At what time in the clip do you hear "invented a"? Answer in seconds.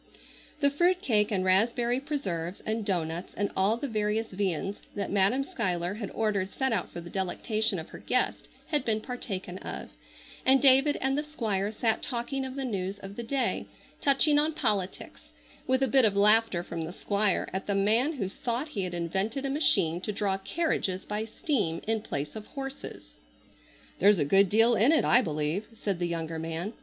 18.95-19.51